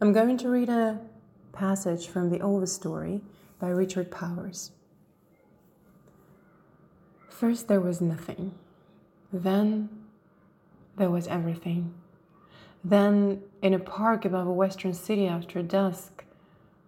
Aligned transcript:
I'm 0.00 0.12
going 0.12 0.38
to 0.38 0.48
read 0.48 0.68
a 0.68 1.00
passage 1.52 2.06
from 2.06 2.30
the 2.30 2.38
Overstory 2.38 3.20
by 3.58 3.68
Richard 3.70 4.12
Powers. 4.12 4.70
First, 7.28 7.66
there 7.66 7.80
was 7.80 8.00
nothing. 8.00 8.54
Then, 9.32 9.88
there 10.96 11.10
was 11.10 11.26
everything. 11.26 11.94
Then, 12.84 13.42
in 13.60 13.74
a 13.74 13.80
park 13.80 14.24
above 14.24 14.46
a 14.46 14.52
western 14.52 14.94
city 14.94 15.26
after 15.26 15.62
dusk, 15.62 16.24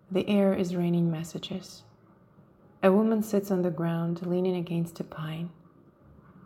the 0.08 0.28
air 0.28 0.54
is 0.54 0.76
raining 0.76 1.10
messages. 1.10 1.82
A 2.80 2.92
woman 2.92 3.24
sits 3.24 3.50
on 3.50 3.62
the 3.62 3.70
ground, 3.70 4.24
leaning 4.24 4.54
against 4.54 5.00
a 5.00 5.04
pine. 5.04 5.50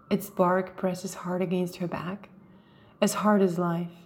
Its 0.09 0.31
bark 0.31 0.79
presses 0.79 1.13
hard 1.13 1.43
against 1.43 1.77
her 1.77 1.87
back, 1.87 2.31
as 3.03 3.15
hard 3.15 3.43
as 3.43 3.59
life. 3.59 4.04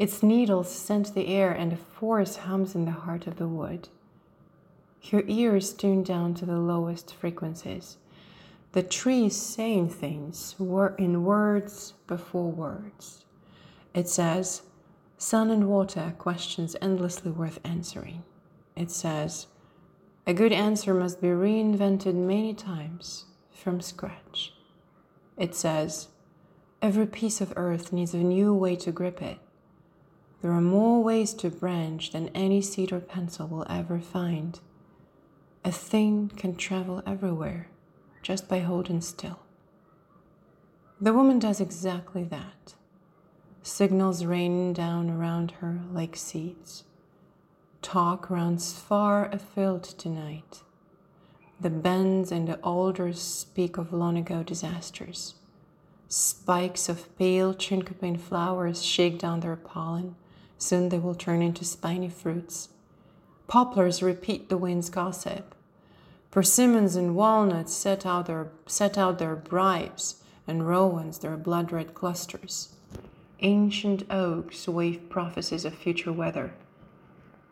Its 0.00 0.22
needles 0.22 0.74
scent 0.74 1.12
the 1.14 1.28
air, 1.28 1.52
and 1.52 1.74
a 1.74 1.76
force 1.76 2.36
hums 2.36 2.74
in 2.74 2.86
the 2.86 2.90
heart 2.90 3.26
of 3.26 3.36
the 3.36 3.46
wood. 3.46 3.90
Her 5.10 5.22
ears 5.26 5.74
tune 5.74 6.02
down 6.02 6.32
to 6.36 6.46
the 6.46 6.58
lowest 6.58 7.14
frequencies. 7.14 7.98
The 8.72 8.82
trees 8.82 9.36
saying 9.36 9.90
things 9.90 10.54
were 10.58 10.94
in 10.96 11.22
words 11.24 11.92
before 12.06 12.50
words. 12.50 13.26
It 13.92 14.08
says, 14.08 14.62
Sun 15.18 15.50
and 15.50 15.68
water, 15.68 16.14
questions 16.16 16.76
endlessly 16.80 17.30
worth 17.30 17.60
answering. 17.62 18.22
It 18.74 18.90
says, 18.90 19.48
a 20.26 20.32
good 20.32 20.52
answer 20.52 20.94
must 20.94 21.20
be 21.20 21.28
reinvented 21.28 22.14
many 22.14 22.54
times 22.54 23.26
from 23.52 23.82
scratch. 23.82 24.54
It 25.36 25.54
says, 25.54 26.08
every 26.80 27.06
piece 27.06 27.42
of 27.42 27.52
earth 27.56 27.92
needs 27.92 28.14
a 28.14 28.18
new 28.18 28.54
way 28.54 28.76
to 28.76 28.92
grip 28.92 29.20
it. 29.20 29.38
There 30.42 30.52
are 30.52 30.62
more 30.62 31.02
ways 31.02 31.34
to 31.34 31.50
branch 31.50 32.12
than 32.12 32.28
any 32.28 32.62
seed 32.62 32.92
or 32.92 33.00
pencil 33.00 33.46
will 33.46 33.66
ever 33.68 34.00
find. 34.00 34.58
A 35.64 35.70
thing 35.70 36.30
can 36.34 36.56
travel 36.56 37.02
everywhere 37.06 37.68
just 38.22 38.48
by 38.48 38.60
holding 38.60 39.02
still. 39.02 39.40
The 40.98 41.12
woman 41.12 41.38
does 41.38 41.60
exactly 41.60 42.24
that. 42.24 42.74
Signals 43.62 44.24
rain 44.24 44.72
down 44.72 45.10
around 45.10 45.50
her 45.60 45.80
like 45.92 46.16
seeds. 46.16 46.84
Talk 47.82 48.30
runs 48.30 48.72
far 48.72 49.26
afield 49.30 49.84
tonight. 49.84 50.62
The 51.60 51.70
bends 51.70 52.32
and 52.32 52.48
the 52.48 52.58
alders 52.60 53.20
speak 53.20 53.76
of 53.76 53.92
long 53.92 54.16
ago 54.16 54.42
disasters. 54.42 55.34
Spikes 56.08 56.88
of 56.88 57.14
pale 57.18 57.52
chinquapin 57.52 58.18
flowers 58.18 58.82
shake 58.82 59.18
down 59.18 59.40
their 59.40 59.56
pollen 59.56 60.16
Soon 60.60 60.90
they 60.90 60.98
will 60.98 61.14
turn 61.14 61.40
into 61.40 61.64
spiny 61.64 62.10
fruits. 62.10 62.68
Poplars 63.48 64.02
repeat 64.02 64.50
the 64.50 64.58
wind's 64.58 64.90
gossip. 64.90 65.54
Persimmons 66.30 66.94
and 66.94 67.16
walnuts 67.16 67.74
set 67.74 68.04
out 68.04 68.26
their, 68.26 68.52
set 68.66 68.98
out 68.98 69.18
their 69.18 69.34
bribes, 69.34 70.22
and 70.46 70.68
rowans 70.68 71.18
their 71.18 71.36
blood 71.38 71.72
red 71.72 71.94
clusters. 71.94 72.74
Ancient 73.40 74.04
oaks 74.10 74.68
wave 74.68 75.08
prophecies 75.08 75.64
of 75.64 75.74
future 75.74 76.12
weather. 76.12 76.52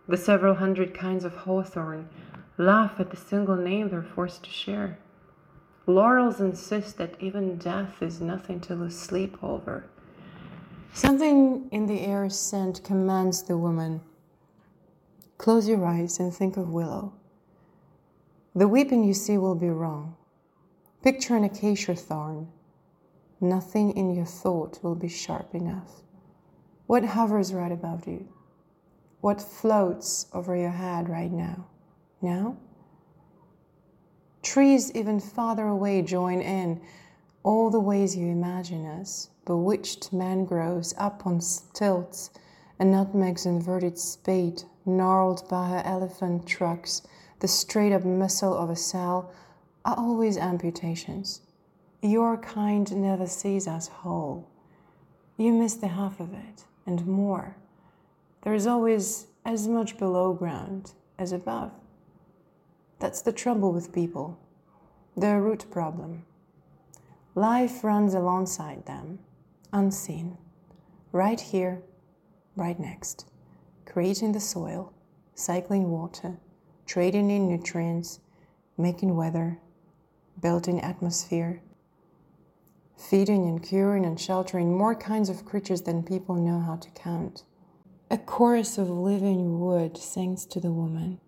The 0.06 0.18
several 0.18 0.56
hundred 0.56 0.94
kinds 0.94 1.24
of 1.24 1.34
hawthorn 1.34 2.10
laugh 2.58 3.00
at 3.00 3.10
the 3.10 3.16
single 3.16 3.56
name 3.56 3.88
they're 3.88 4.02
forced 4.02 4.44
to 4.44 4.50
share. 4.50 4.98
Laurels 5.86 6.40
insist 6.40 6.98
that 6.98 7.14
even 7.20 7.56
death 7.56 8.02
is 8.02 8.20
nothing 8.20 8.60
to 8.60 8.74
lose 8.74 8.98
sleep 8.98 9.42
over. 9.42 9.86
Something 10.92 11.68
in 11.70 11.86
the 11.86 12.00
air 12.00 12.28
scent 12.28 12.82
commands 12.84 13.42
the 13.42 13.56
woman. 13.56 14.00
Close 15.36 15.68
your 15.68 15.84
eyes 15.84 16.18
and 16.18 16.34
think 16.34 16.56
of 16.56 16.70
willow. 16.70 17.12
The 18.54 18.66
weeping 18.66 19.04
you 19.04 19.14
see 19.14 19.38
will 19.38 19.54
be 19.54 19.68
wrong. 19.68 20.16
Picture 21.02 21.36
an 21.36 21.44
acacia 21.44 21.94
thorn. 21.94 22.48
Nothing 23.40 23.96
in 23.96 24.14
your 24.14 24.26
thought 24.26 24.82
will 24.82 24.96
be 24.96 25.08
sharp 25.08 25.54
enough. 25.54 26.02
What 26.88 27.04
hovers 27.04 27.54
right 27.54 27.70
above 27.70 28.08
you? 28.08 28.28
What 29.20 29.40
floats 29.40 30.26
over 30.32 30.56
your 30.56 30.70
head 30.70 31.08
right 31.08 31.30
now? 31.30 31.66
Now? 32.20 32.56
Trees 34.42 34.90
even 34.94 35.20
farther 35.20 35.66
away 35.66 36.02
join 36.02 36.40
in 36.40 36.80
all 37.48 37.70
the 37.70 37.80
ways 37.80 38.14
you 38.14 38.26
imagine 38.26 38.84
us 38.84 39.30
bewitched 39.46 40.12
mangroves 40.12 40.94
up 40.98 41.26
on 41.26 41.40
stilts, 41.40 42.28
a 42.78 42.84
nutmeg's 42.84 43.46
inverted 43.46 43.98
spade, 43.98 44.62
gnarled 44.84 45.48
baobab 45.48 45.82
elephant 45.86 46.46
trucks, 46.46 47.00
the 47.40 47.48
straight 47.48 47.90
up 47.90 48.04
muscle 48.04 48.54
of 48.54 48.68
a 48.68 48.76
cell, 48.76 49.32
are 49.86 49.96
always 49.96 50.36
amputations. 50.36 51.40
Your 52.02 52.36
kind 52.36 52.94
never 52.94 53.26
sees 53.26 53.66
us 53.66 53.88
whole. 53.88 54.46
You 55.38 55.54
miss 55.54 55.72
the 55.72 55.88
half 55.88 56.20
of 56.20 56.34
it, 56.34 56.64
and 56.84 57.06
more. 57.06 57.56
There 58.42 58.52
is 58.52 58.66
always 58.66 59.26
as 59.46 59.66
much 59.66 59.96
below 59.96 60.34
ground 60.34 60.92
as 61.18 61.32
above. 61.32 61.72
That's 62.98 63.22
the 63.22 63.32
trouble 63.32 63.72
with 63.72 63.94
people, 63.94 64.38
their 65.16 65.40
root 65.40 65.64
problem. 65.70 66.26
Life 67.38 67.84
runs 67.84 68.14
alongside 68.14 68.84
them, 68.86 69.20
unseen, 69.72 70.38
right 71.12 71.40
here, 71.40 71.84
right 72.56 72.80
next, 72.80 73.26
creating 73.86 74.32
the 74.32 74.40
soil, 74.40 74.92
cycling 75.36 75.88
water, 75.88 76.40
trading 76.84 77.30
in 77.30 77.46
nutrients, 77.46 78.18
making 78.76 79.14
weather, 79.14 79.60
building 80.42 80.80
atmosphere, 80.80 81.62
feeding 82.96 83.46
and 83.46 83.62
curing 83.62 84.04
and 84.04 84.18
sheltering 84.18 84.76
more 84.76 84.96
kinds 84.96 85.28
of 85.28 85.44
creatures 85.44 85.82
than 85.82 86.02
people 86.02 86.34
know 86.34 86.58
how 86.58 86.74
to 86.74 86.90
count. 86.90 87.44
A 88.10 88.18
chorus 88.18 88.78
of 88.78 88.90
living 88.90 89.60
wood 89.60 89.96
sings 89.96 90.44
to 90.46 90.58
the 90.58 90.72
woman. 90.72 91.20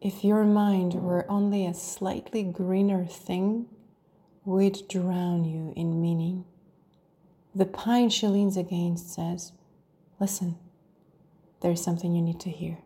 If 0.00 0.22
your 0.22 0.44
mind 0.44 0.94
were 0.94 1.28
only 1.28 1.66
a 1.66 1.74
slightly 1.74 2.44
greener 2.44 3.04
thing, 3.06 3.66
we'd 4.50 4.88
drown 4.88 5.44
you 5.44 5.72
in 5.76 6.02
meaning. 6.02 6.44
The 7.54 7.66
pine 7.66 8.10
she 8.10 8.26
leans 8.26 8.56
against 8.56 9.14
says, 9.14 9.52
Listen, 10.18 10.58
there's 11.62 11.82
something 11.82 12.14
you 12.14 12.22
need 12.22 12.40
to 12.40 12.50
hear. 12.50 12.78